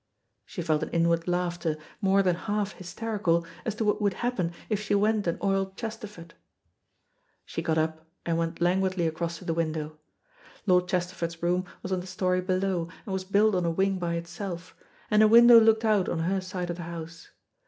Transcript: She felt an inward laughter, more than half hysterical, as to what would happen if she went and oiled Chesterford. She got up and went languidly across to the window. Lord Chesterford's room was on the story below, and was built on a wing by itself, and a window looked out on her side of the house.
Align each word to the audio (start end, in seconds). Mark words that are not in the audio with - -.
She 0.47 0.63
felt 0.63 0.81
an 0.81 0.89
inward 0.89 1.27
laughter, 1.27 1.77
more 2.01 2.23
than 2.23 2.35
half 2.35 2.71
hysterical, 2.73 3.45
as 3.65 3.75
to 3.75 3.85
what 3.85 4.01
would 4.01 4.15
happen 4.15 4.51
if 4.67 4.79
she 4.81 4.95
went 4.95 5.27
and 5.27 5.37
oiled 5.43 5.77
Chesterford. 5.77 6.33
She 7.45 7.61
got 7.61 7.77
up 7.77 8.03
and 8.25 8.35
went 8.35 8.59
languidly 8.59 9.05
across 9.05 9.37
to 9.37 9.45
the 9.45 9.53
window. 9.53 9.99
Lord 10.65 10.87
Chesterford's 10.87 11.43
room 11.43 11.65
was 11.83 11.91
on 11.91 11.99
the 11.99 12.07
story 12.07 12.41
below, 12.41 12.89
and 13.05 13.13
was 13.13 13.23
built 13.23 13.53
on 13.53 13.63
a 13.63 13.69
wing 13.69 13.99
by 13.99 14.15
itself, 14.15 14.75
and 15.11 15.21
a 15.21 15.27
window 15.27 15.59
looked 15.59 15.85
out 15.85 16.09
on 16.09 16.21
her 16.21 16.41
side 16.41 16.71
of 16.71 16.77
the 16.77 16.81
house. 16.89 17.29